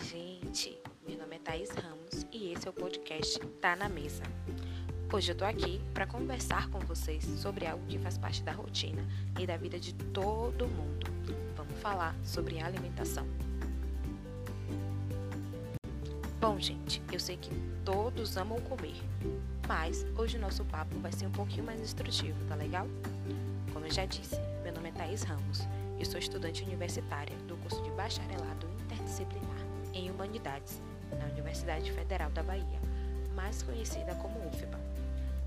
Gente! 0.00 0.78
Meu 1.06 1.18
nome 1.18 1.36
é 1.36 1.38
Thaís 1.40 1.70
Ramos 1.70 2.24
e 2.32 2.52
esse 2.52 2.68
é 2.68 2.70
o 2.70 2.72
podcast 2.72 3.38
Tá 3.60 3.74
na 3.74 3.88
Mesa. 3.88 4.22
Hoje 5.12 5.32
eu 5.32 5.36
tô 5.36 5.44
aqui 5.44 5.80
para 5.92 6.06
conversar 6.06 6.70
com 6.70 6.78
vocês 6.80 7.24
sobre 7.24 7.66
algo 7.66 7.84
que 7.86 7.98
faz 7.98 8.16
parte 8.16 8.42
da 8.44 8.52
rotina 8.52 9.04
e 9.40 9.44
da 9.44 9.56
vida 9.56 9.78
de 9.78 9.92
todo 9.94 10.68
mundo. 10.68 11.06
Vamos 11.56 11.76
falar 11.80 12.14
sobre 12.22 12.60
alimentação. 12.60 13.26
Bom, 16.40 16.60
gente, 16.60 17.02
eu 17.12 17.18
sei 17.18 17.36
que 17.36 17.50
todos 17.84 18.36
amam 18.36 18.60
comer, 18.60 18.96
mas 19.66 20.06
hoje 20.16 20.36
o 20.38 20.40
nosso 20.40 20.64
papo 20.66 20.96
vai 21.00 21.10
ser 21.10 21.26
um 21.26 21.32
pouquinho 21.32 21.64
mais 21.64 21.80
instrutivo, 21.80 22.38
tá 22.48 22.54
legal? 22.54 22.86
Como 23.72 23.84
eu 23.84 23.90
já 23.90 24.04
disse, 24.04 24.36
meu 24.62 24.72
nome 24.72 24.90
é 24.90 24.92
Thaís 24.92 25.22
Ramos 25.24 25.66
eu 25.98 26.04
sou 26.04 26.18
estudante 26.18 26.62
universitária 26.62 27.36
do 27.48 27.56
curso 27.56 27.82
de 27.82 27.90
Bacharelado 27.90 28.68
Interdisciplinar 28.84 29.67
em 29.98 30.10
Humanidades 30.10 30.80
na 31.18 31.26
Universidade 31.26 31.90
Federal 31.90 32.30
da 32.30 32.42
Bahia, 32.42 32.80
mais 33.34 33.62
conhecida 33.62 34.14
como 34.16 34.38
UFBA. 34.46 34.78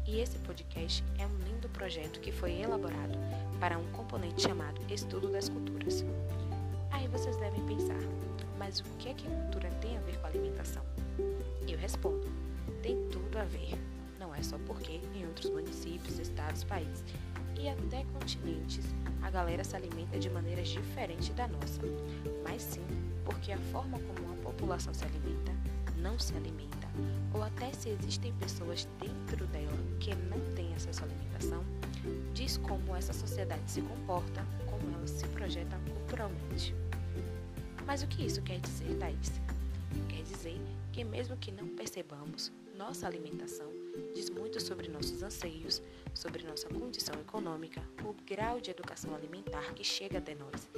E 0.06 0.20
esse 0.20 0.38
podcast 0.40 1.04
é 1.18 1.26
um 1.26 1.38
lindo 1.38 1.70
projeto 1.70 2.20
que 2.20 2.32
foi 2.32 2.60
elaborado 2.60 3.18
para 3.60 3.78
um 3.78 3.92
componente 3.92 4.42
chamado 4.42 4.82
Estudo 4.92 5.32
das 5.32 5.48
Culturas. 5.48 6.04
Aí 6.92 7.08
vocês 7.08 7.38
devem 7.38 7.66
pensar, 7.66 8.00
mas 8.58 8.80
o 8.80 8.84
que 8.98 9.10
é 9.10 9.14
que 9.14 9.28
cultura 9.28 9.70
tem 9.80 9.98
a 9.98 10.02
ver 10.02 10.18
com 10.20 10.28
alimentação? 10.28 10.84
Eu 11.68 11.78
respondo, 11.78 12.28
tem 12.82 12.98
tudo 13.10 13.38
a 13.38 13.46
ver. 13.46 13.80
Não 14.20 14.36
é 14.36 14.44
só 14.44 14.58
porque 14.66 15.00
em 15.16 15.26
outros 15.28 15.50
municípios, 15.50 16.20
estados, 16.20 16.64
países 16.64 17.04
e 17.62 17.70
até 17.70 18.04
continentes, 18.06 18.86
a 19.22 19.30
galera 19.30 19.64
se 19.64 19.76
alimenta 19.76 20.18
de 20.18 20.30
maneiras 20.32 20.70
diferentes 20.70 21.30
da 21.30 21.48
nossa, 21.48 21.82
mas 22.44 22.62
sim 22.62 22.82
porque 23.24 23.52
a 23.52 23.58
forma 23.72 24.00
como 24.00 24.34
a 24.34 24.36
população 24.38 24.92
se 24.94 25.06
alimenta 25.06 25.52
não 25.98 26.18
se 26.18 26.34
alimenta, 26.34 26.88
ou 27.32 27.44
até 27.44 27.72
se 27.74 27.90
existem 27.90 28.34
pessoas 28.34 28.88
dentro 29.00 29.46
dela 29.48 29.78
que 30.00 30.16
não 30.16 30.40
têm 30.56 30.74
acesso 30.74 31.04
à 31.04 31.06
alimentação, 31.06 31.64
diz 32.34 32.58
como 32.58 32.96
essa 32.96 33.14
sociedade 33.14 33.70
se 33.70 33.82
comporta, 33.82 34.44
como 34.66 34.96
ela 34.96 35.08
se 35.08 35.28
projeta 35.28 35.78
culturalmente. 35.94 36.74
Mas 37.86 38.02
o 38.02 38.08
que 38.08 38.26
isso 38.26 38.42
quer 38.42 38.60
dizer, 38.60 38.98
Thaís? 38.98 39.40
Quer 40.10 40.24
dizer 40.24 40.60
que 40.92 41.04
mesmo 41.04 41.38
que 41.38 41.52
não 41.52 41.68
percebamos, 41.68 42.52
nossa 42.76 43.06
alimentação 43.06 43.81
diz 44.14 44.30
muito 44.30 44.62
sobre 44.62 44.88
nossos 44.88 45.24
anseios, 45.24 45.82
sobre 46.14 46.44
nossa 46.44 46.68
condição 46.70 47.20
econômica, 47.20 47.82
o 48.04 48.14
grau 48.26 48.60
de 48.60 48.72
educação 48.72 49.16
alimentar 49.16 49.74
que 49.74 49.84
chega 49.84 50.18
até 50.18 50.36
nós 50.36 50.70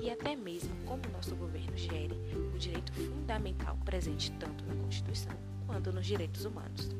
e 0.00 0.10
até 0.10 0.36
mesmo 0.36 0.74
como 0.84 1.02
nosso 1.12 1.34
governo 1.34 1.76
gere 1.76 2.14
o 2.54 2.58
direito 2.58 2.92
fundamental 2.92 3.78
presente 3.84 4.30
tanto 4.32 4.64
na 4.64 4.74
Constituição 4.76 5.36
quanto 5.66 5.92
nos 5.92 6.06
direitos 6.06 6.44
humanos. 6.44 6.90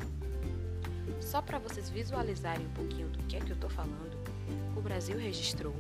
Só 1.20 1.40
para 1.40 1.58
vocês 1.58 1.88
visualizarem 1.88 2.66
um 2.66 2.72
pouquinho 2.72 3.08
do 3.08 3.18
que 3.24 3.36
é 3.36 3.40
que 3.40 3.50
eu 3.50 3.54
estou 3.54 3.70
falando, 3.70 4.16
o 4.76 4.80
Brasil 4.80 5.18
registrou 5.18 5.74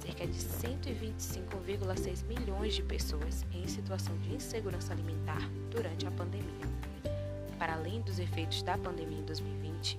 cerca 0.00 0.26
de 0.26 0.38
125,6 0.38 2.24
milhões 2.26 2.74
de 2.74 2.82
pessoas 2.82 3.44
em 3.52 3.66
situação 3.66 4.16
de 4.18 4.34
insegurança 4.34 4.92
alimentar 4.92 5.48
durante 5.70 6.06
a 6.06 6.10
pandemia 6.10 6.71
para 7.62 7.74
além 7.74 8.00
dos 8.00 8.18
efeitos 8.18 8.60
da 8.64 8.76
pandemia 8.76 9.20
em 9.20 9.24
2020, 9.24 9.96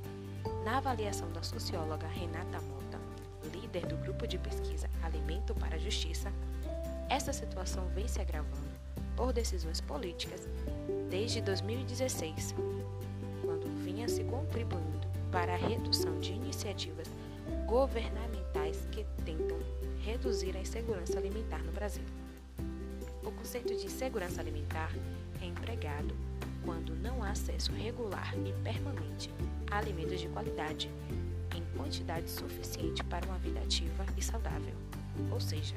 na 0.66 0.80
avaliação 0.80 1.32
da 1.32 1.42
socióloga 1.42 2.06
Renata 2.08 2.60
Mota, 2.60 3.00
líder 3.54 3.86
do 3.86 3.96
grupo 3.96 4.28
de 4.28 4.38
pesquisa 4.38 4.90
Alimento 5.02 5.56
para 5.56 5.78
a 5.78 5.80
Justiça, 5.80 6.30
essa 7.10 7.32
situação 7.32 7.88
vem 7.96 8.06
se 8.06 8.20
agravando 8.20 8.68
por 9.16 9.32
decisões 9.32 9.80
políticas 9.80 10.46
desde 11.10 11.40
2016, 11.40 12.54
quando 13.46 13.74
vinha 13.82 14.10
se 14.10 14.26
contribuindo 14.26 15.08
para 15.32 15.54
a 15.54 15.58
redução 15.58 16.20
de 16.20 16.34
iniciativas 16.34 17.08
governamentais 17.66 18.86
que 18.92 19.06
tentam 19.24 19.58
reduzir 20.02 20.58
a 20.58 20.60
insegurança 20.60 21.18
alimentar 21.18 21.64
no 21.64 21.72
Brasil. 21.72 22.04
O 23.24 23.32
conceito 23.32 23.74
de 23.74 23.90
segurança 23.90 24.42
alimentar 24.42 24.92
é 25.42 25.46
empregado 25.46 26.14
quando 26.64 26.96
não 26.96 27.24
há 27.24 27.32
acesso 27.32 27.72
regular 27.72 28.34
e 28.46 28.54
permanente 28.64 29.30
a 29.70 29.78
alimentos 29.78 30.20
de 30.20 30.28
qualidade, 30.30 30.90
em 31.56 31.78
quantidade 31.78 32.30
suficiente 32.30 33.04
para 33.04 33.26
uma 33.26 33.38
vida 33.38 33.60
ativa 33.60 34.06
e 34.18 34.22
saudável. 34.22 34.76
Ou 35.32 35.40
seja, 35.40 35.76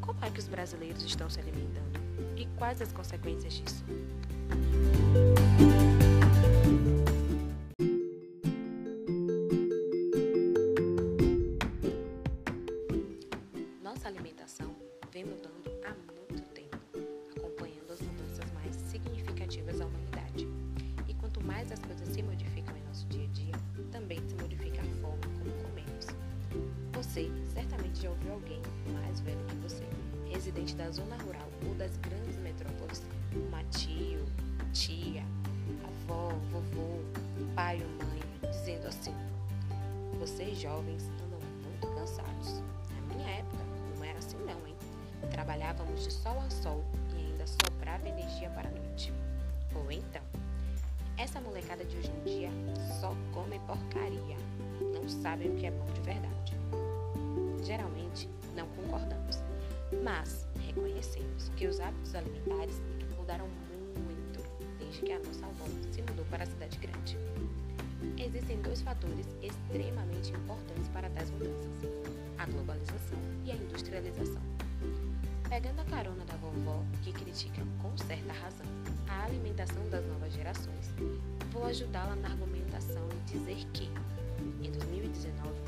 como 0.00 0.24
é 0.24 0.30
que 0.30 0.38
os 0.38 0.48
brasileiros 0.48 1.02
estão 1.04 1.28
se 1.28 1.40
alimentando 1.40 2.00
e 2.36 2.46
quais 2.58 2.80
as 2.80 2.92
consequências 2.92 3.54
disso? 3.54 3.84
Vocês 40.36 40.58
jovens 40.58 41.02
andam 41.24 41.40
muito 41.64 41.86
cansados. 41.98 42.62
Na 43.08 43.14
minha 43.14 43.26
época 43.38 43.64
não 43.96 44.04
era 44.04 44.18
assim 44.18 44.36
não, 44.36 44.66
hein? 44.66 44.76
Trabalhávamos 45.30 46.04
de 46.04 46.12
sol 46.12 46.38
a 46.38 46.50
sol 46.50 46.84
e 47.14 47.20
ainda 47.24 47.46
sobrava 47.46 48.06
energia 48.06 48.50
para 48.50 48.68
a 48.68 48.70
noite. 48.70 49.14
Ou 49.74 49.90
então, 49.90 50.20
essa 51.16 51.40
molecada 51.40 51.86
de 51.86 51.96
hoje 51.96 52.10
em 52.10 52.24
dia 52.24 52.50
só 53.00 53.14
come 53.32 53.58
porcaria, 53.60 54.36
não 54.92 55.08
sabem 55.08 55.52
o 55.52 55.56
que 55.56 55.64
é 55.64 55.70
bom 55.70 55.86
de 55.94 56.02
verdade. 56.02 56.52
Geralmente 57.64 58.28
não 58.54 58.68
concordamos, 58.76 59.42
mas 60.04 60.46
reconhecemos 60.66 61.48
que 61.56 61.66
os 61.66 61.80
hábitos 61.80 62.14
alimentares 62.14 62.82
mudaram 63.16 63.48
muito 64.04 64.42
desde 64.78 65.00
que 65.00 65.12
a 65.12 65.18
nossa 65.18 65.46
avó 65.46 65.64
se 65.90 66.02
mudou 66.02 66.26
para 66.26 66.44
a 66.44 66.46
cidade 66.46 66.76
grande. 66.76 67.16
Dois 68.76 68.84
fatores 68.84 69.26
extremamente 69.40 70.32
importantes 70.32 70.86
para 70.88 71.08
tais 71.08 71.30
mudanças: 71.30 71.72
a 72.36 72.44
globalização 72.44 73.18
e 73.42 73.50
a 73.50 73.54
industrialização. 73.54 74.42
Pegando 75.48 75.80
a 75.80 75.84
carona 75.84 76.22
da 76.26 76.36
vovó, 76.36 76.84
que 77.02 77.10
critica 77.10 77.62
com 77.80 77.96
certa 77.96 78.34
razão 78.34 78.66
a 79.08 79.24
alimentação 79.24 79.88
das 79.88 80.04
novas 80.04 80.30
gerações, 80.34 80.90
vou 81.50 81.64
ajudá-la 81.64 82.16
na 82.16 82.28
argumentação 82.28 83.08
e 83.12 83.32
dizer 83.32 83.64
que, 83.72 83.84
em 84.62 84.70
2019, 84.70 85.58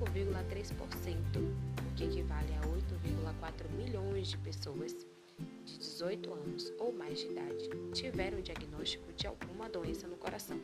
5,3%, 0.00 0.72
o 1.36 1.94
que 1.94 2.04
equivale 2.04 2.54
a 2.54 2.60
8,4 2.66 3.70
milhões 3.76 4.28
de 4.28 4.38
pessoas 4.38 4.96
de 5.66 5.78
18 5.78 6.32
anos 6.32 6.72
ou 6.78 6.94
mais 6.94 7.18
de 7.18 7.26
idade, 7.26 7.68
tiveram 7.92 8.40
diagnóstico 8.40 9.12
de 9.12 9.26
alguma 9.26 9.68
doença 9.68 10.06
no 10.06 10.16
coração. 10.16 10.58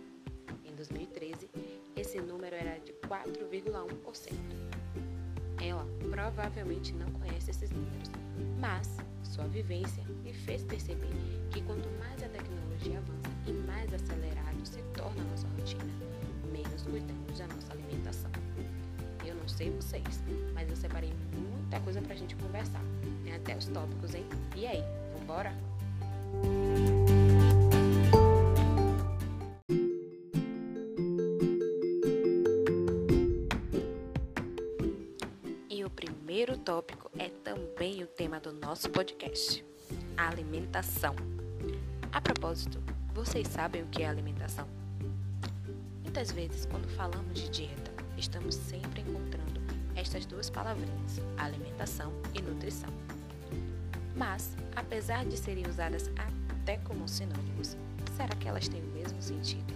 Em 0.78 0.86
2013, 0.86 1.50
esse 1.96 2.20
número 2.20 2.54
era 2.54 2.78
de 2.78 2.92
4,1%. 3.08 4.32
Ela 5.60 5.84
provavelmente 6.08 6.92
não 6.92 7.10
conhece 7.10 7.50
esses 7.50 7.72
números, 7.72 8.08
mas 8.60 8.96
sua 9.24 9.48
vivência 9.48 10.04
me 10.22 10.32
fez 10.32 10.62
perceber 10.62 11.10
que 11.50 11.60
quanto 11.62 11.88
mais 11.98 12.22
a 12.22 12.28
tecnologia 12.28 12.98
avança 12.98 13.28
e 13.48 13.52
mais 13.66 13.92
acelerado 13.92 14.64
se 14.64 14.80
torna 14.94 15.20
a 15.20 15.24
nossa 15.24 15.48
rotina, 15.48 15.82
menos 16.52 16.82
cuidamos 16.82 17.36
da 17.36 17.48
nossa 17.48 17.72
alimentação. 17.72 18.30
Eu 19.26 19.34
não 19.34 19.48
sei 19.48 19.70
vocês, 19.70 20.22
mas 20.54 20.70
eu 20.70 20.76
separei 20.76 21.12
muita 21.34 21.80
coisa 21.80 22.00
pra 22.00 22.14
gente 22.14 22.36
conversar. 22.36 22.84
Tem 23.24 23.34
até 23.34 23.56
os 23.56 23.66
tópicos, 23.66 24.14
hein? 24.14 24.24
E 24.54 24.64
aí, 24.64 24.84
vambora? 25.18 25.52
Primeiro 36.38 36.56
tópico 36.62 37.10
é 37.18 37.30
também 37.42 38.04
o 38.04 38.06
tema 38.06 38.38
do 38.38 38.52
nosso 38.52 38.88
podcast: 38.90 39.64
alimentação. 40.16 41.16
A 42.12 42.20
propósito, 42.20 42.80
vocês 43.12 43.48
sabem 43.48 43.82
o 43.82 43.86
que 43.86 44.04
é 44.04 44.08
alimentação? 44.08 44.64
Muitas 46.00 46.30
vezes, 46.30 46.64
quando 46.66 46.88
falamos 46.90 47.34
de 47.34 47.48
dieta, 47.48 47.92
estamos 48.16 48.54
sempre 48.54 49.00
encontrando 49.00 49.60
estas 49.96 50.24
duas 50.26 50.48
palavrinhas, 50.48 51.20
alimentação 51.36 52.12
e 52.32 52.40
nutrição. 52.40 52.90
Mas, 54.14 54.56
apesar 54.76 55.24
de 55.24 55.36
serem 55.36 55.66
usadas 55.66 56.08
até 56.60 56.76
como 56.84 57.08
sinônimos, 57.08 57.76
será 58.16 58.36
que 58.36 58.46
elas 58.46 58.68
têm 58.68 58.80
o 58.80 58.92
mesmo 58.94 59.20
sentido? 59.20 59.74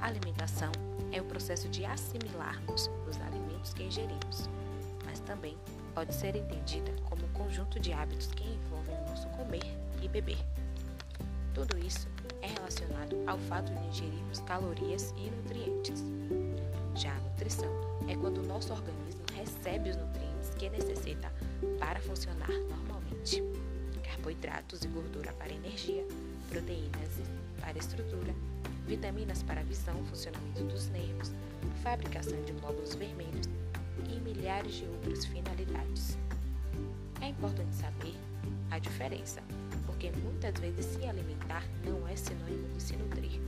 A 0.00 0.06
alimentação 0.06 0.70
é 1.10 1.20
o 1.20 1.24
processo 1.24 1.68
de 1.68 1.84
assimilarmos 1.84 2.88
os 3.08 3.20
alimentos 3.20 3.74
que 3.74 3.82
ingerimos, 3.82 4.48
mas 5.14 5.20
também 5.20 5.56
pode 5.94 6.12
ser 6.12 6.34
entendida 6.34 6.90
como 7.08 7.24
um 7.24 7.28
conjunto 7.28 7.78
de 7.78 7.92
hábitos 7.92 8.26
que 8.26 8.42
envolvem 8.42 8.96
o 8.96 9.10
nosso 9.10 9.28
comer 9.28 9.62
e 10.02 10.08
beber. 10.08 10.38
Tudo 11.54 11.78
isso 11.78 12.08
é 12.42 12.48
relacionado 12.48 13.16
ao 13.24 13.38
fato 13.38 13.72
de 13.72 13.86
ingerirmos 13.86 14.40
calorias 14.40 15.14
e 15.16 15.30
nutrientes. 15.30 16.02
Já 16.96 17.12
a 17.12 17.20
nutrição 17.20 17.70
é 18.08 18.16
quando 18.16 18.38
o 18.38 18.46
nosso 18.46 18.72
organismo 18.72 19.22
recebe 19.36 19.90
os 19.90 19.96
nutrientes 19.96 20.50
que 20.58 20.68
necessita 20.68 21.32
para 21.78 22.00
funcionar 22.00 22.50
normalmente. 22.68 23.40
Carboidratos 24.02 24.82
e 24.82 24.88
gordura 24.88 25.32
para 25.34 25.52
energia, 25.52 26.04
proteínas 26.48 27.20
para 27.60 27.78
estrutura, 27.78 28.34
vitaminas 28.84 29.44
para 29.44 29.62
visão, 29.62 29.94
funcionamento 30.06 30.64
dos 30.64 30.88
nervos, 30.88 31.30
fabricação 31.84 32.42
de 32.42 32.52
glóbulos 32.54 32.96
vermelhos 32.96 33.53
milhares 34.34 34.74
de 34.74 34.84
outras 34.86 35.24
finalidades. 35.24 36.18
É 37.20 37.28
importante 37.28 37.74
saber 37.74 38.14
a 38.70 38.78
diferença, 38.78 39.42
porque 39.86 40.10
muitas 40.22 40.58
vezes 40.58 40.84
se 40.86 41.06
alimentar 41.06 41.64
não 41.84 42.06
é 42.08 42.16
sinônimo 42.16 42.68
de 42.76 42.82
se 42.82 42.96
nutrir. 42.96 43.40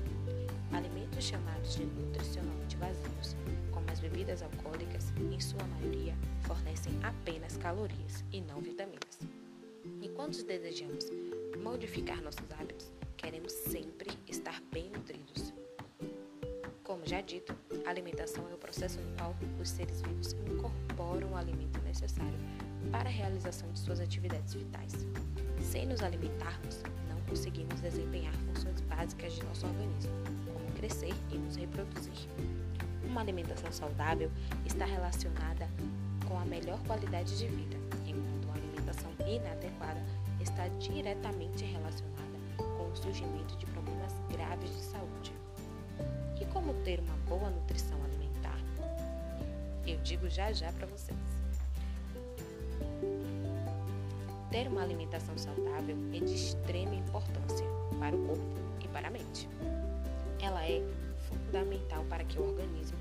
Alimentos 0.72 1.24
chamados 1.24 1.74
de 1.76 1.84
nutricionalmente 1.84 2.76
vazios, 2.76 3.36
como 3.70 3.90
as 3.90 4.00
bebidas 4.00 4.42
alcoólicas, 4.42 5.12
em 5.32 5.40
sua 5.40 5.64
maioria, 5.64 6.14
fornecem 6.42 6.92
apenas 7.02 7.56
calorias 7.56 8.24
e 8.32 8.40
não 8.40 8.60
vitaminas. 8.60 9.18
E 10.00 10.08
quando 10.10 10.42
desejamos 10.44 11.06
modificar 11.62 12.20
nossos 12.22 12.50
hábitos, 12.58 12.92
queremos 13.16 13.52
sempre 13.52 14.10
estar 14.28 14.62
bem 14.72 14.90
nutridos. 14.90 15.52
Como 16.82 17.04
já 17.04 17.20
dito, 17.20 17.54
a 17.86 17.90
alimentação 17.90 18.44
é 18.50 18.54
o 18.54 18.58
processo 18.58 19.00
no 19.00 19.16
qual 19.16 19.34
os 19.60 19.68
seres 19.68 20.02
vivos 20.02 20.32
incorporam 20.32 21.30
o 21.30 21.36
alimento 21.36 21.80
necessário 21.82 22.38
para 22.90 23.08
a 23.08 23.12
realização 23.12 23.70
de 23.70 23.78
suas 23.78 24.00
atividades 24.00 24.54
vitais. 24.54 24.92
Sem 25.60 25.86
nos 25.86 26.02
alimentarmos, 26.02 26.82
não 27.08 27.20
conseguimos 27.28 27.80
desempenhar 27.80 28.34
funções 28.34 28.80
básicas 28.82 29.34
de 29.34 29.44
nosso 29.44 29.66
organismo, 29.66 30.12
como 30.52 30.72
crescer 30.72 31.14
e 31.30 31.38
nos 31.38 31.54
reproduzir. 31.54 32.28
Uma 33.04 33.20
alimentação 33.20 33.70
saudável 33.70 34.32
está 34.64 34.84
relacionada 34.84 35.68
com 36.26 36.36
a 36.36 36.44
melhor 36.44 36.80
qualidade 36.88 37.38
de 37.38 37.46
vida, 37.46 37.76
enquanto 38.04 38.46
uma 38.46 38.54
alimentação 38.54 39.12
inadequada 39.20 40.02
está 40.40 40.66
diretamente 40.80 41.64
relacionada 41.64 42.36
com 42.56 42.90
o 42.90 42.96
surgimento 42.96 43.56
de 43.56 43.66
problemas 43.66 44.12
graves 44.32 44.70
de 44.70 44.82
saúde. 44.82 45.35
Como 46.56 46.72
ter 46.84 47.00
uma 47.00 47.16
boa 47.28 47.50
nutrição 47.50 48.02
alimentar? 48.02 48.58
Eu 49.86 49.98
digo 49.98 50.26
já 50.26 50.50
já 50.52 50.72
para 50.72 50.86
vocês. 50.86 51.18
Ter 54.50 54.66
uma 54.66 54.80
alimentação 54.80 55.36
saudável 55.36 55.94
é 56.14 56.18
de 56.18 56.34
extrema 56.34 56.94
importância 56.94 57.66
para 58.00 58.16
o 58.16 58.26
corpo 58.26 58.42
e 58.82 58.88
para 58.88 59.08
a 59.08 59.10
mente. 59.10 59.46
Ela 60.40 60.64
é 60.64 60.82
fundamental 61.28 62.02
para 62.08 62.24
que 62.24 62.38
o 62.38 62.48
organismo 62.48 62.96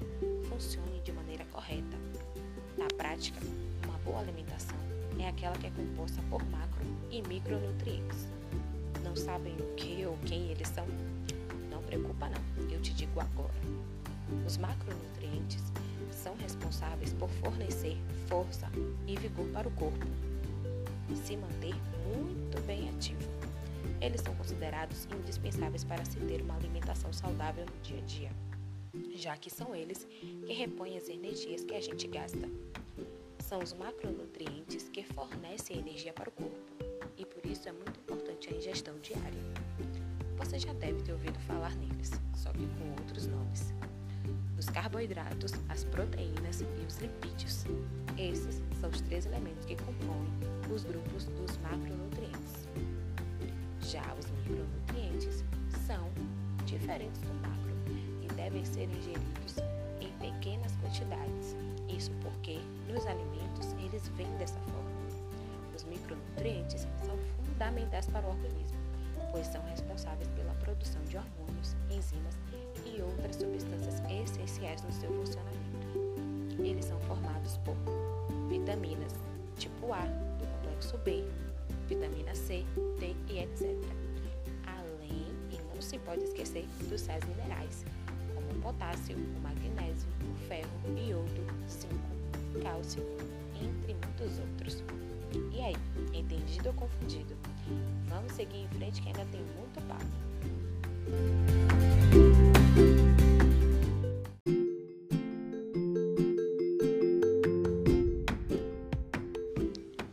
funcione 0.50 1.00
de 1.00 1.14
maneira 1.14 1.46
correta. 1.46 1.98
Na 2.78 2.88
prática, 2.98 3.40
uma 3.86 3.98
boa 4.00 4.20
alimentação 4.20 4.78
é 5.18 5.30
aquela 5.30 5.56
que 5.56 5.68
é 5.68 5.72
composta 5.72 6.22
por 6.30 6.44
macro 6.50 6.84
e 7.10 7.22
micronutrientes. 7.22 8.28
Não 9.02 9.16
sabem 9.16 9.56
o 9.56 9.76
que 9.76 10.06
ou 10.06 10.18
quem 10.26 10.52
eles 10.52 10.68
são? 10.68 10.86
Preocupa 11.96 12.28
não, 12.28 12.70
eu 12.70 12.82
te 12.82 12.94
digo 12.94 13.22
agora. 13.22 13.54
Os 14.46 14.58
macronutrientes 14.58 15.64
são 16.12 16.36
responsáveis 16.36 17.14
por 17.14 17.30
fornecer 17.30 17.96
força 18.28 18.70
e 19.08 19.16
vigor 19.16 19.48
para 19.54 19.66
o 19.66 19.72
corpo 19.72 20.06
se 21.24 21.38
manter 21.38 21.74
muito 22.06 22.62
bem 22.64 22.90
ativo. 22.90 23.22
Eles 24.02 24.20
são 24.20 24.36
considerados 24.36 25.08
indispensáveis 25.22 25.86
para 25.86 26.04
se 26.04 26.20
ter 26.20 26.42
uma 26.42 26.58
alimentação 26.58 27.14
saudável 27.14 27.66
no 27.66 27.82
dia 27.82 28.00
a 28.00 28.02
dia, 28.02 28.32
já 29.16 29.38
que 29.38 29.50
são 29.50 29.74
eles 29.74 30.06
que 30.46 30.54
repõem 30.54 30.98
as 30.98 31.08
energias 31.08 31.64
que 31.64 31.76
a 31.76 31.82
gente 31.82 32.08
gasta. 32.08 32.50
São 33.40 33.60
os 33.60 33.72
macronutrientes 33.72 34.90
que 34.90 35.02
fornecem 35.02 35.78
energia 35.78 36.12
para 36.12 36.28
o 36.28 36.32
corpo 36.34 36.58
e 37.18 37.26
por 37.26 37.46
isso 37.46 37.70
é 37.70 37.72
muito 37.72 37.98
importante 38.02 38.54
a 38.54 38.58
ingestão 38.58 39.00
diária. 39.00 39.75
Você 40.38 40.60
já 40.60 40.74
deve 40.74 41.02
ter 41.02 41.14
ouvido 41.14 41.40
falar 41.40 41.74
neles, 41.76 42.12
só 42.36 42.52
que 42.52 42.68
com 42.68 42.90
outros 43.00 43.28
nomes. 43.28 43.74
Os 44.58 44.70
carboidratos, 44.70 45.54
as 45.70 45.84
proteínas 45.86 46.62
e 46.62 46.86
os 46.88 46.98
lipídios. 46.98 47.66
Esses 48.18 48.62
são 48.80 48.90
os 48.90 49.02
três 49.02 49.26
elementos 49.26 49.66
que 49.66 49.76
compõem 49.76 50.30
os 50.74 50.84
grupos 50.84 51.26
dos 51.26 51.58
macronutrientes. 51.58 52.68
Já 53.82 54.04
os 54.20 54.30
micronutrientes 54.32 55.44
são 55.86 56.10
diferentes 56.66 57.22
do 57.22 57.34
macro 57.42 57.76
e 58.24 58.28
devem 58.34 58.64
ser 58.66 58.90
ingeridos 58.90 59.58
em 60.02 60.12
pequenas 60.20 60.74
quantidades. 60.78 61.56
Isso 61.88 62.12
porque 62.22 62.60
nos 62.88 63.06
alimentos 63.06 63.74
eles 63.84 64.08
vêm 64.18 64.32
dessa 64.38 64.60
forma. 64.60 64.96
Os 65.76 65.84
micronutrientes 65.84 66.88
são 67.06 67.18
fundamentais 67.46 68.08
para 68.08 68.26
o 68.26 68.30
organismo, 68.30 68.75
pois 69.36 69.48
são 69.48 69.62
responsáveis 69.64 70.30
pela 70.30 70.54
produção 70.54 71.02
de 71.10 71.18
hormônios, 71.18 71.76
enzimas 71.92 72.40
e 72.86 73.02
outras 73.02 73.36
substâncias 73.36 74.02
essenciais 74.10 74.82
no 74.82 74.94
seu 74.94 75.12
funcionamento. 75.12 76.64
Eles 76.64 76.86
são 76.86 76.98
formados 77.02 77.58
por 77.58 77.76
vitaminas 78.48 79.14
tipo 79.58 79.92
A, 79.92 80.00
do 80.00 80.48
complexo 80.48 80.98
B, 81.00 81.26
vitamina 81.86 82.34
C, 82.34 82.64
D 82.98 83.14
e 83.28 83.40
etc. 83.40 83.76
Além, 84.68 85.28
e 85.52 85.60
não 85.68 85.82
se 85.82 86.00
pode 86.00 86.24
esquecer, 86.24 86.66
dos 86.88 87.02
sais 87.02 87.22
minerais, 87.26 87.84
como 88.34 88.50
o 88.50 88.62
potássio, 88.62 89.18
o 89.18 89.40
magnésio, 89.42 90.08
o 90.32 90.48
ferro, 90.48 90.70
o 90.86 90.98
iodo, 90.98 91.46
zinco, 91.70 92.64
cálcio, 92.64 93.04
entre 93.62 93.96
muitos 93.96 94.40
outros. 94.40 94.82
E 95.52 95.62
aí, 95.62 95.76
entendido 96.14 96.70
ou 96.70 96.74
confundido? 96.76 97.36
Vamos 98.08 98.34
seguir 98.34 98.58
em 98.58 98.68
frente 98.70 99.02
que 99.02 99.08
ainda 99.08 99.26
tem 99.26 99.42
muito 99.42 99.82
papo. 99.88 100.06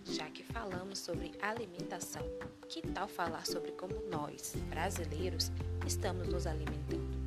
Já 0.05 0.29
que 0.31 0.43
falamos 0.45 0.99
sobre 0.99 1.33
alimentação, 1.41 2.23
que 2.69 2.83
tal 2.83 3.09
falar 3.09 3.47
sobre 3.47 3.73
como 3.73 3.95
nós, 4.11 4.55
brasileiros, 4.69 5.51
estamos 5.87 6.29
nos 6.29 6.47
alimentando? 6.47 7.23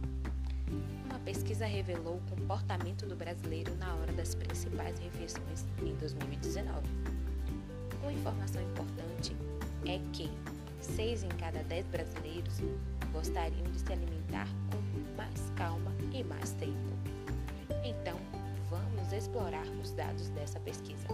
Uma 1.06 1.20
pesquisa 1.20 1.66
revelou 1.66 2.18
o 2.18 2.36
comportamento 2.36 3.06
do 3.06 3.16
brasileiro 3.16 3.76
na 3.76 3.94
hora 3.96 4.12
das 4.14 4.36
principais 4.36 4.98
refeições 5.00 5.66
em 5.82 5.96
2019. 5.96 6.88
Uma 8.02 8.12
informação 8.12 8.62
importante 8.62 9.36
é 9.88 10.00
que 10.14 10.30
6 10.82 11.24
em 11.24 11.30
cada 11.30 11.64
10 11.64 11.86
brasileiros 11.88 12.62
gostariam 13.12 13.64
de 13.72 13.80
se 13.80 13.92
alimentar 13.92 14.48
com 14.72 15.16
mais 15.16 15.52
calma 15.56 15.92
e 16.14 16.24
mais 16.24 16.52
tempo. 16.54 16.96
Então, 17.84 18.18
vamos 18.70 19.12
explorar 19.12 19.66
os 19.82 19.92
dados 19.92 20.30
dessa 20.30 20.60
pesquisa. 20.60 21.08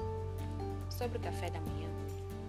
Sobre 0.89 1.17
o 1.17 1.21
café 1.21 1.49
da 1.49 1.59
manhã, 1.61 1.89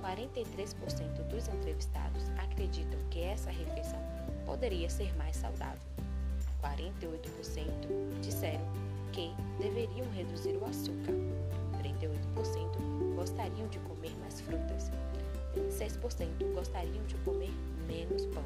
43% 0.03 1.29
dos 1.29 1.49
entrevistados 1.49 2.29
acreditam 2.39 2.99
que 3.11 3.21
essa 3.21 3.51
refeição 3.51 4.01
poderia 4.45 4.91
ser 4.91 5.15
mais 5.17 5.37
saudável. 5.37 5.81
48% 6.63 8.21
disseram 8.21 8.67
que 9.13 9.33
deveriam 9.59 10.09
reduzir 10.13 10.57
o 10.57 10.65
açúcar. 10.65 11.13
38% 11.83 13.15
gostariam 13.15 13.69
de 13.69 13.79
comer 13.81 14.13
mais 14.21 14.41
frutas. 14.41 14.91
26% 15.57 16.55
gostariam 16.55 17.05
de 17.07 17.15
comer 17.17 17.51
menos 17.87 18.27
pão. 18.27 18.45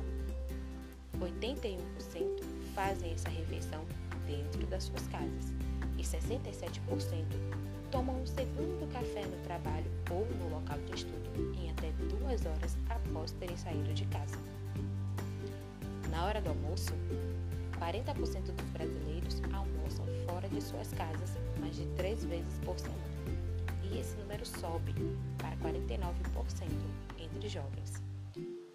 81% 1.21 1.79
fazem 2.75 3.13
essa 3.13 3.29
refeição 3.29 3.85
dentro 4.27 4.67
das 4.67 4.85
suas 4.85 5.07
casas 5.09 5.53
e 5.97 6.03
67% 6.03 7.25
tomam 7.91 8.21
um 8.21 8.27
segundo 8.27 8.93
café 8.93 9.25
no 9.25 9.43
trabalho 9.45 9.91
ou 10.11 10.27
no 10.37 10.51
local 10.51 10.79
de 10.81 10.95
estudo 10.97 11.55
em 11.59 11.71
até 11.71 11.91
duas 12.11 12.45
horas 12.45 12.77
após 12.89 13.33
terem 13.33 13.57
saído 13.57 13.95
de 13.95 14.05
casa. 14.07 14.37
Na 16.11 16.27
hora 16.27 16.41
do 16.41 16.51
almoço, 16.51 16.93
40% 17.79 18.53
dos 18.53 18.71
brasileiros 18.71 19.43
almoçam 19.53 20.05
fora 20.27 20.49
de 20.49 20.61
suas 20.61 20.93
casas 20.93 21.37
mais 21.61 21.77
de 21.77 21.87
três 21.97 22.25
vezes 22.25 22.59
por 22.65 22.79
semana. 22.79 23.16
E 23.93 23.99
esse 23.99 24.17
número 24.17 24.45
sobe 24.45 24.95
para 25.39 25.57
49% 25.57 26.13
entre 27.19 27.49
jovens. 27.49 27.93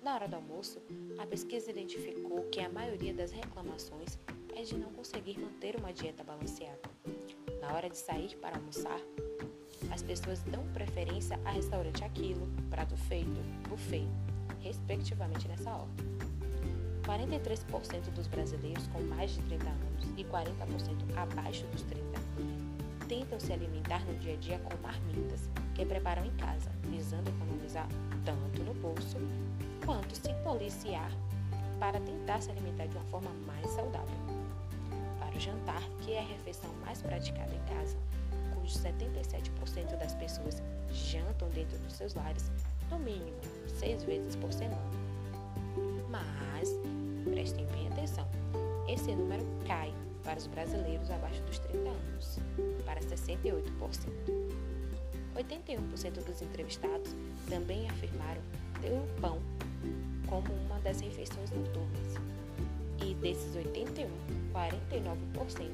Na 0.01 0.15
hora 0.15 0.27
do 0.27 0.35
almoço, 0.35 0.81
a 1.19 1.25
pesquisa 1.25 1.69
identificou 1.69 2.43
que 2.51 2.59
a 2.59 2.69
maioria 2.69 3.13
das 3.13 3.31
reclamações 3.31 4.17
é 4.55 4.63
de 4.63 4.75
não 4.75 4.91
conseguir 4.91 5.39
manter 5.39 5.75
uma 5.75 5.93
dieta 5.93 6.23
balanceada. 6.23 6.81
Na 7.61 7.73
hora 7.73 7.89
de 7.89 7.97
sair 7.97 8.35
para 8.37 8.57
almoçar, 8.57 8.99
as 9.91 10.01
pessoas 10.01 10.41
dão 10.43 10.63
preferência 10.73 11.39
a 11.45 11.51
restaurante 11.51 12.03
aquilo, 12.03 12.47
prato 12.69 12.97
feito, 12.97 13.39
buffet, 13.69 14.07
respectivamente 14.61 15.47
nessa 15.47 15.71
ordem. 15.71 16.11
43% 17.03 18.11
dos 18.13 18.27
brasileiros 18.27 18.87
com 18.87 19.01
mais 19.01 19.31
de 19.31 19.41
30 19.43 19.69
anos 19.69 20.05
e 20.17 20.23
40% 20.23 21.17
abaixo 21.17 21.65
dos 21.67 21.83
30 21.83 22.01
tentam 23.11 23.37
se 23.41 23.51
alimentar 23.51 24.01
no 24.05 24.17
dia 24.19 24.35
a 24.35 24.37
dia 24.37 24.59
com 24.59 24.77
marmitas 24.77 25.49
que 25.75 25.85
preparam 25.85 26.23
em 26.23 26.31
casa, 26.37 26.71
visando 26.83 27.29
economizar 27.29 27.85
tanto 28.23 28.63
no 28.63 28.73
bolso 28.75 29.17
quanto 29.85 30.15
se 30.15 30.33
policiar 30.45 31.11
para 31.77 31.99
tentar 31.99 32.41
se 32.41 32.49
alimentar 32.51 32.85
de 32.85 32.95
uma 32.95 33.03
forma 33.07 33.29
mais 33.45 33.69
saudável. 33.71 34.15
Para 35.19 35.35
o 35.35 35.39
jantar, 35.41 35.83
que 35.99 36.13
é 36.13 36.19
a 36.19 36.25
refeição 36.25 36.69
mais 36.85 37.01
praticada 37.01 37.53
em 37.53 37.75
casa, 37.75 37.97
cujo 38.55 38.79
77% 38.79 39.97
das 39.99 40.15
pessoas 40.15 40.63
jantam 40.93 41.49
dentro 41.49 41.77
dos 41.79 41.91
seus 41.91 42.13
lares, 42.13 42.49
no 42.89 42.97
mínimo 42.97 43.41
seis 43.67 44.05
vezes 44.05 44.37
por 44.37 44.53
semana. 44.53 44.89
Mas, 46.09 46.69
prestem 47.29 47.65
bem 47.65 47.89
atenção, 47.89 48.25
esse 48.87 49.13
número 49.13 49.45
cai 49.67 49.93
para 50.23 50.37
os 50.37 50.47
brasileiros 50.47 51.09
abaixo 51.09 51.41
dos 51.43 51.59
30 51.59 51.89
anos, 51.89 52.39
para 52.85 52.99
68%. 53.01 54.51
81% 55.35 56.23
dos 56.25 56.41
entrevistados 56.41 57.15
também 57.49 57.89
afirmaram 57.89 58.41
ter 58.81 58.91
o 58.91 59.21
pão 59.21 59.39
como 60.27 60.53
uma 60.65 60.79
das 60.79 60.99
refeições 61.01 61.49
noturnas. 61.51 62.15
E 63.03 63.13
desses 63.15 63.55
81, 63.55 64.07
49% 64.53 65.71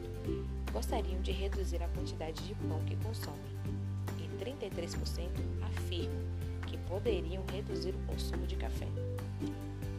gostariam 0.72 1.20
de 1.22 1.32
reduzir 1.32 1.82
a 1.84 1.88
quantidade 1.89 2.42
de 2.48 2.56
pão 2.56 2.80
que 2.86 2.96
consomem. 2.98 3.39
E 4.18 4.44
33% 4.44 5.30
afirmam 5.62 6.24
que 6.66 6.77
poderiam 6.89 7.44
reduzir 7.51 7.94
o 7.94 8.00
consumo 8.08 8.46
de 8.46 8.56
café. 8.56 8.88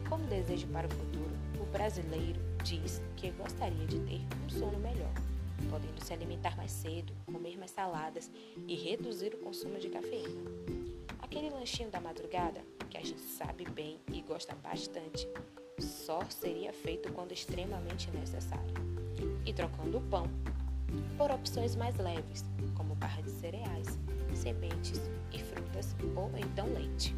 Como 0.09 0.25
desejo 0.25 0.67
para 0.67 0.87
o 0.87 0.89
futuro, 0.89 1.31
o 1.61 1.65
brasileiro 1.71 2.48
diz 2.63 3.01
que 3.15 3.31
gostaria 3.31 3.85
de 3.85 3.99
ter 3.99 4.21
um 4.45 4.49
sono 4.49 4.79
melhor, 4.79 5.13
podendo 5.69 6.03
se 6.03 6.13
alimentar 6.13 6.55
mais 6.55 6.71
cedo, 6.71 7.13
comer 7.25 7.57
mais 7.57 7.71
saladas 7.71 8.29
e 8.67 8.75
reduzir 8.75 9.33
o 9.33 9.37
consumo 9.37 9.79
de 9.79 9.89
cafeína. 9.89 10.49
Aquele 11.19 11.49
lanchinho 11.49 11.89
da 11.89 11.99
madrugada, 11.99 12.61
que 12.89 12.97
a 12.97 13.03
gente 13.03 13.21
sabe 13.21 13.65
bem 13.65 13.99
e 14.11 14.21
gosta 14.21 14.55
bastante, 14.55 15.27
só 15.79 16.21
seria 16.29 16.73
feito 16.73 17.11
quando 17.13 17.31
extremamente 17.31 18.09
necessário. 18.11 18.73
E 19.45 19.53
trocando 19.53 19.97
o 19.97 20.01
pão 20.01 20.27
por 21.17 21.29
opções 21.31 21.75
mais 21.75 21.95
leves, 21.97 22.43
como 22.75 22.95
barra 22.95 23.21
de 23.21 23.29
cereais, 23.29 23.99
sementes 24.33 25.01
e 25.31 25.39
frutas 25.39 25.95
ou 26.15 26.31
então 26.37 26.65
leite. 26.73 27.15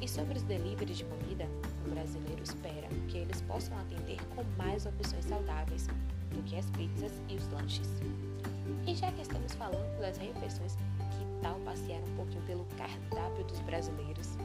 E 0.00 0.08
sobre 0.08 0.38
os 0.38 0.42
deliveries 0.44 0.98
de 0.98 1.04
comida, 1.04 1.46
o 1.86 1.90
brasileiro 1.90 2.42
espera 2.42 2.88
que 3.08 3.18
eles 3.18 3.40
possam 3.42 3.78
atender 3.78 4.18
com 4.34 4.44
mais 4.56 4.86
opções 4.86 5.24
saudáveis 5.24 5.86
do 6.30 6.42
que 6.44 6.56
as 6.56 6.70
pizzas 6.70 7.12
e 7.28 7.36
os 7.36 7.48
lanches. 7.48 7.88
E 8.86 8.94
já 8.94 9.10
que 9.12 9.22
estamos 9.22 9.54
falando 9.54 10.00
das 10.00 10.16
refeições, 10.16 10.76
que 10.76 11.42
tal 11.42 11.58
passear 11.60 12.00
um 12.00 12.16
pouquinho 12.16 12.42
pelo 12.42 12.64
cardápio 12.76 13.44
dos 13.44 13.60
brasileiros? 13.60 14.36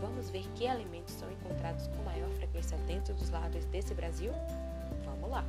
Vamos 0.00 0.30
ver 0.30 0.46
que 0.54 0.66
alimentos 0.66 1.14
são 1.14 1.30
encontrados 1.30 1.86
com 1.88 2.02
maior 2.04 2.30
frequência 2.30 2.78
dentro 2.86 3.14
dos 3.14 3.30
lados 3.30 3.64
desse 3.66 3.94
Brasil? 3.94 4.32
Vamos 5.04 5.30
lá! 5.30 5.44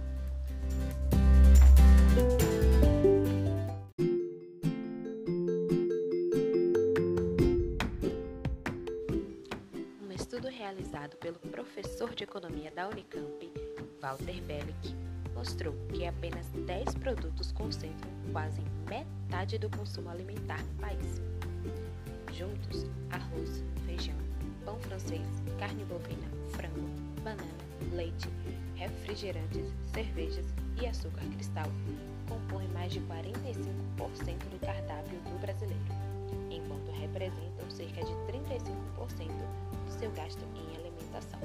Realizado 10.90 11.16
pelo 11.18 11.40
professor 11.40 12.14
de 12.16 12.24
economia 12.24 12.72
da 12.72 12.90
Unicamp, 12.90 13.52
Walter 14.02 14.42
Bellick, 14.42 14.96
mostrou 15.36 15.74
que 15.94 16.06
apenas 16.06 16.48
10 16.66 16.96
produtos 16.96 17.52
concentram 17.52 18.10
quase 18.32 18.62
metade 18.88 19.58
do 19.58 19.70
consumo 19.70 20.10
alimentar 20.10 20.64
no 20.64 20.74
país. 20.76 21.22
Juntos, 22.34 22.86
arroz, 23.12 23.64
feijão, 23.86 24.16
pão 24.66 24.80
francês, 24.80 25.28
carne 25.60 25.86
bovina, 25.86 26.28
frango, 26.52 26.90
banana, 27.24 27.44
leite, 27.94 28.28
refrigerantes, 28.76 29.72
cervejas 29.94 30.46
e 30.82 30.88
açúcar 30.88 31.26
cristal 31.36 31.68
compõem 32.28 32.68
mais 32.70 32.92
de 32.92 33.00
45% 33.02 34.50
do 34.50 34.60
cardápio 34.60 35.20
do 35.20 35.40
brasileiro, 35.40 35.84
enquanto 36.50 36.92
representam 36.92 37.70
cerca 37.70 38.04
de 38.04 38.12
35% 38.32 39.70
seu 40.00 40.10
gasto 40.12 40.42
em 40.56 40.79
alimentação. 41.00 41.40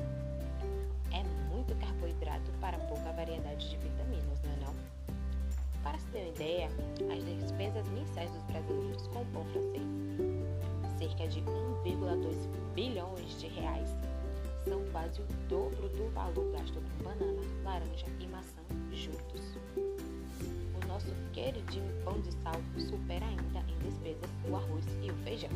É 1.13 1.23
muito 1.49 1.75
carboidrato 1.77 2.51
para 2.61 2.79
pouca 2.79 3.13
variedade 3.13 3.71
de 3.71 3.77
vitaminas, 3.77 4.41
não 4.43 4.53
é 4.53 4.57
não? 4.57 4.75
Para 5.83 5.99
se 5.99 6.07
ter 6.07 6.19
uma 6.19 6.29
ideia, 6.29 6.69
as 7.13 7.25
despesas 7.41 7.89
mensais 7.89 8.31
dos 8.31 8.43
brasileiros 8.45 9.07
com 9.09 9.25
pão 9.27 9.45
francês, 9.47 9.83
cerca 10.99 11.29
de 11.29 11.41
1,2 11.43 12.75
bilhões 12.75 13.41
de 13.41 13.49
reais, 13.49 13.89
são 14.67 14.83
quase 14.93 15.21
o 15.21 15.27
dobro 15.49 15.89
do 15.91 16.11
valor 16.13 16.51
gasto 16.53 16.81
com 16.81 17.05
banana, 17.05 17.43
laranja 17.63 18.07
e 18.19 18.27
maçã 18.27 18.63
juntos. 18.93 19.59
O 19.77 20.87
nosso 20.87 21.13
queridinho 21.33 21.93
pão 22.03 22.19
de 22.21 22.33
sal 22.33 22.55
supera 22.79 23.27
ainda 23.27 23.61
em 23.71 23.79
despesas 23.79 24.31
o 24.49 24.57
arroz 24.57 24.85
e 25.03 25.11
o 25.11 25.15
feijão. 25.17 25.51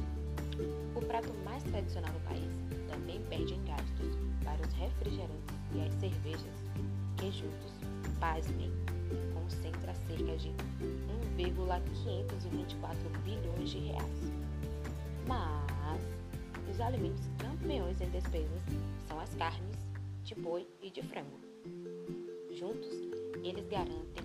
O 0.94 1.00
prato 1.00 1.32
mais 1.44 1.62
tradicional 1.62 2.12
do 2.12 2.20
país 2.20 2.50
também 2.88 3.20
perde 3.28 3.54
em 3.54 3.64
gastos 3.64 4.18
para 4.44 4.60
os 4.60 4.72
refrigerantes 4.72 5.56
e 5.74 5.80
as 5.80 5.94
cervejas, 5.94 6.64
que 7.16 7.30
juntos, 7.30 7.72
pasmem, 8.18 8.72
concentra 9.34 9.94
cerca 9.94 10.36
de 10.36 10.48
1,524 11.36 13.08
bilhões 13.24 13.70
de 13.70 13.78
reais. 13.78 14.32
Mas 15.26 16.00
os 16.70 16.80
alimentos 16.80 17.28
campeões 17.38 18.00
em 18.00 18.10
despesas 18.10 18.62
são 19.06 19.20
as 19.20 19.34
carnes 19.34 19.76
de 20.24 20.34
boi 20.34 20.66
e 20.82 20.90
de 20.90 21.02
frango. 21.02 21.38
Juntos, 22.50 22.94
eles 23.44 23.66
garantem 23.68 24.24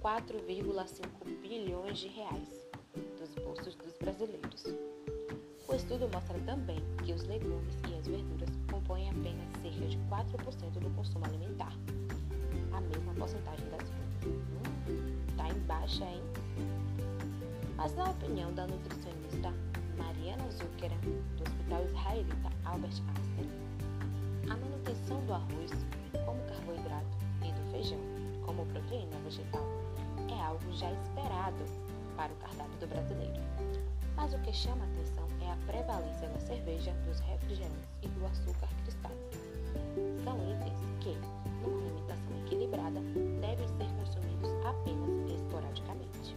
4,5 0.00 1.40
bilhões 1.40 1.98
de 1.98 2.08
reais 2.08 2.68
dos 3.18 3.34
bolsos 3.42 3.74
dos 3.76 3.96
brasileiros. 3.98 4.91
O 5.72 5.74
estudo 5.74 6.06
mostra 6.12 6.38
também 6.40 6.76
que 7.02 7.14
os 7.14 7.22
legumes 7.22 7.74
e 7.88 7.94
as 7.94 8.06
verduras 8.06 8.50
compõem 8.70 9.08
apenas 9.08 9.48
cerca 9.62 9.86
de 9.86 9.96
4% 10.10 10.78
do 10.78 10.90
consumo 10.90 11.24
alimentar, 11.24 11.72
a 12.74 12.80
mesma 12.82 13.14
porcentagem 13.14 13.66
das 13.70 13.80
frutas. 13.80 14.26
Hum, 14.86 15.16
tá 15.34 15.48
em 15.48 15.58
baixa, 15.60 16.04
hein? 16.04 16.22
Mas 17.74 17.94
na 17.94 18.10
opinião 18.10 18.52
da 18.52 18.66
nutricionista 18.66 19.50
Mariana 19.96 20.44
Zucker, 20.50 20.90
do 21.38 21.42
Hospital 21.42 21.84
Israelita 21.86 22.52
Albert 22.66 23.02
Einstein, 23.16 23.48
a 24.50 24.54
manutenção 24.54 25.24
do 25.24 25.32
arroz 25.32 25.70
como 26.26 26.38
carboidrato 26.48 27.16
e 27.40 27.50
do 27.50 27.70
feijão 27.72 27.98
como 28.44 28.66
proteína 28.66 29.16
vegetal 29.24 29.66
é 30.28 30.44
algo 30.44 30.70
já 30.74 30.92
esperado 30.92 31.64
para 32.14 32.30
o 32.30 32.36
cardápio 32.36 32.78
do 32.78 32.86
brasileiro. 32.88 33.40
Mas 34.16 34.32
o 34.32 34.38
que 34.38 34.52
chama 34.52 34.84
atenção 34.84 35.26
é 35.40 35.50
a 35.50 35.56
prevalência 35.66 36.28
da 36.28 36.40
cerveja, 36.40 36.92
dos 37.06 37.18
refrigerantes 37.20 37.88
e 38.02 38.08
do 38.08 38.26
açúcar 38.26 38.68
cristal. 38.84 39.12
São 40.24 40.36
itens 40.50 40.78
que, 41.00 41.16
numa 41.62 41.78
alimentação 41.80 42.38
equilibrada, 42.46 43.00
devem 43.40 43.68
ser 43.68 43.88
consumidos 43.96 44.50
apenas 44.66 45.30
esporadicamente. 45.30 46.36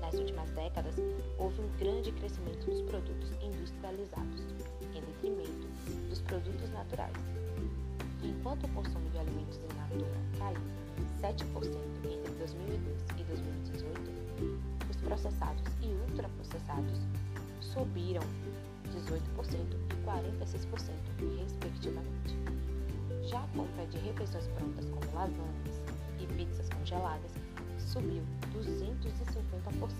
Nas 0.00 0.14
últimas 0.14 0.50
décadas, 0.50 0.94
houve 1.38 1.60
um 1.60 1.68
grande 1.78 2.12
crescimento 2.12 2.66
dos 2.66 2.82
produtos 2.82 3.32
industrializados, 3.42 4.40
em 4.94 5.00
detrimento 5.00 5.66
dos 6.08 6.20
produtos 6.22 6.70
naturais. 6.70 7.16
Enquanto 8.22 8.64
o 8.64 8.68
consumo 8.68 9.08
de 9.10 9.18
alimentos 9.18 9.58
in 9.58 9.74
natura 9.76 10.16
caiu 10.38 10.60
7% 11.20 11.42
entre 12.04 12.32
2002 12.38 13.02
e 13.18 13.24
2018, 13.24 13.76
os 13.76 13.81
processados 15.12 15.62
e 15.82 15.88
ultraprocessados 16.08 17.00
subiram 17.60 18.22
18% 18.88 19.20
e 19.90 20.06
46%, 20.06 21.38
respectivamente. 21.38 22.34
Já 23.28 23.44
a 23.44 23.48
compra 23.48 23.84
de 23.88 23.98
refeições 23.98 24.46
prontas 24.48 24.88
como 24.88 25.14
lasanhas 25.14 25.82
e 26.18 26.26
pizzas 26.28 26.66
congeladas 26.70 27.30
subiu 27.78 28.22
250%. 28.54 29.92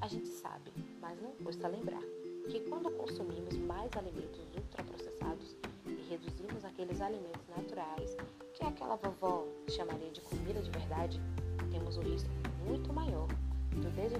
A 0.00 0.08
gente 0.08 0.28
sabe, 0.28 0.72
mas 1.02 1.20
não 1.20 1.32
custa 1.32 1.68
lembrar, 1.68 2.02
que 2.48 2.60
quando 2.60 2.90
consumimos 2.92 3.54
mais 3.58 3.94
alimentos 3.98 4.40
ultraprocessados 4.56 5.56
e 5.86 6.08
reduzimos 6.08 6.64
aqueles 6.64 7.02
alimentos 7.02 7.46
naturais 7.54 8.16
que 8.54 8.64
aquela 8.64 8.96
vovó 8.96 9.46
chamaria 9.68 10.10
de 10.10 10.22
comida 10.22 10.62
de 10.62 10.70
verdade, 10.70 11.20
temos 11.70 11.98
um 11.98 12.02
risco 12.02 12.30
muito 12.66 12.90
maior 12.90 13.28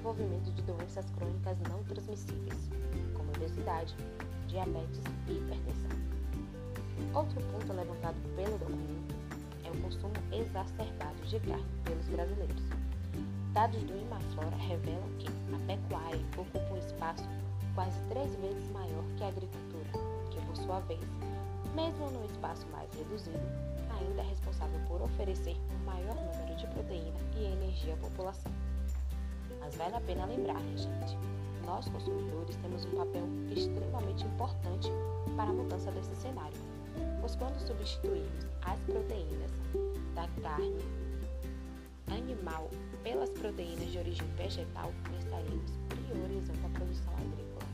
desenvolvimento 0.04 0.52
de 0.52 0.62
doenças 0.62 1.06
crônicas 1.16 1.56
não 1.70 1.82
transmissíveis, 1.84 2.68
como 3.14 3.30
obesidade, 3.30 3.96
diabetes 4.48 5.00
e 5.26 5.32
hipertensão. 5.32 5.90
Outro 7.14 7.40
ponto 7.40 7.72
levantado 7.72 8.16
pelo 8.36 8.58
documento 8.58 9.14
é 9.64 9.70
o 9.70 9.80
consumo 9.80 10.12
exacerbado 10.30 11.16
de 11.24 11.40
carne 11.40 11.64
pelos 11.84 12.06
brasileiros. 12.08 12.62
Dados 13.54 13.82
do 13.82 13.96
Imaflora 13.96 14.56
revelam 14.56 15.08
que 15.18 15.28
a 15.54 15.58
pecuária 15.66 16.20
ocupa 16.36 16.74
um 16.74 16.76
espaço 16.76 17.24
quase 17.74 17.98
três 18.10 18.34
vezes 18.36 18.70
maior 18.72 19.04
que 19.16 19.24
a 19.24 19.28
agricultura, 19.28 19.88
que 20.30 20.40
por 20.42 20.56
sua 20.56 20.80
vez, 20.80 21.00
mesmo 21.74 22.10
num 22.10 22.26
espaço 22.26 22.66
mais 22.66 22.92
reduzido, 22.92 23.40
ainda 23.98 24.20
é 24.20 24.28
responsável 24.28 24.80
por 24.86 25.00
oferecer 25.00 25.56
um 25.80 25.84
maior 25.86 26.14
número 26.14 26.56
de 26.58 26.66
proteína 26.66 27.18
e 27.38 27.44
energia 27.44 27.94
à 27.94 27.96
população. 27.96 28.52
Mas 29.64 29.76
vale 29.76 29.96
a 29.96 30.00
pena 30.02 30.26
lembrar, 30.26 30.60
gente, 30.76 31.16
nós 31.64 31.88
consumidores 31.88 32.54
temos 32.56 32.84
um 32.84 32.96
papel 32.98 33.26
extremamente 33.50 34.22
importante 34.26 34.90
para 35.34 35.48
a 35.48 35.54
mudança 35.54 35.90
desse 35.92 36.14
cenário, 36.16 36.58
pois 37.18 37.34
quando 37.34 37.58
substituirmos 37.66 38.44
as 38.60 38.78
proteínas 38.80 39.50
da 40.14 40.28
carne 40.42 40.84
animal 42.08 42.68
pelas 43.02 43.30
proteínas 43.30 43.90
de 43.90 43.96
origem 43.96 44.26
vegetal, 44.36 44.92
estaremos 45.18 45.70
priorizando 45.88 46.66
a 46.66 46.78
produção 46.78 47.14
agrícola. 47.14 47.64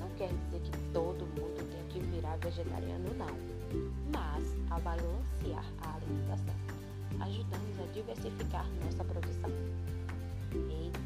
Não 0.00 0.08
quer 0.16 0.30
dizer 0.46 0.60
que 0.60 0.92
todo 0.92 1.24
mundo 1.24 1.70
tenha 1.70 1.84
que 1.84 2.00
virar 2.00 2.36
vegetariano, 2.38 3.14
não, 3.14 3.36
mas 4.12 4.44
ao 4.72 4.80
balancear 4.80 5.64
a 5.82 5.94
alimentação, 5.94 6.54
ajudamos 7.20 7.78
a 7.78 7.92
diversificar 7.92 8.68
nossa 8.82 9.04
produção. 9.04 9.52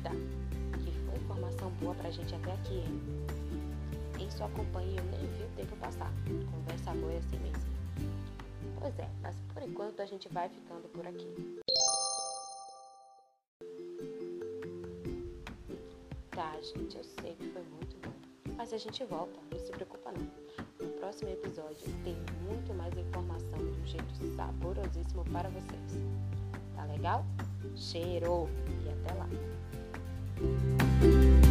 Que 0.08 0.90
foi 1.04 1.16
informação 1.16 1.70
boa 1.80 1.94
pra 1.94 2.10
gente 2.10 2.34
até 2.34 2.52
aqui, 2.52 2.74
hein? 2.74 3.00
Em 4.18 4.30
sua 4.30 4.48
companhia 4.48 4.98
eu 4.98 5.04
nem 5.04 5.26
vi 5.26 5.44
o 5.44 5.48
tempo 5.56 5.76
passar. 5.76 6.10
Conversa 6.50 6.94
boa 6.94 7.12
é 7.12 7.18
assim 7.18 7.38
mesmo. 7.38 7.70
Pois 8.78 8.98
é, 8.98 9.08
mas 9.22 9.36
por 9.52 9.62
enquanto 9.62 10.00
a 10.00 10.06
gente 10.06 10.28
vai 10.28 10.48
ficando 10.48 10.88
por 10.88 11.06
aqui. 11.06 11.60
Tá, 16.30 16.52
gente, 16.62 16.96
eu 16.96 17.04
sei 17.04 17.34
que 17.34 17.48
foi 17.50 17.62
muito 17.62 17.96
bom. 18.02 18.12
Mas 18.56 18.72
a 18.72 18.78
gente 18.78 19.04
volta, 19.04 19.38
não 19.50 19.58
se 19.58 19.70
preocupa 19.72 20.12
não. 20.12 20.86
No 20.86 20.92
próximo 20.94 21.30
episódio 21.30 21.92
tem 22.04 22.16
muito 22.46 22.72
mais 22.74 22.96
informação 22.96 23.58
de 23.58 23.80
um 23.80 23.86
jeito 23.86 24.36
saborosíssimo 24.36 25.24
para 25.24 25.48
vocês. 25.50 26.02
Tá 26.74 26.84
legal? 26.84 27.24
Cheiro! 27.76 28.48
E 28.84 28.88
até 28.88 29.14
lá! 29.14 29.59
Música 30.40 31.49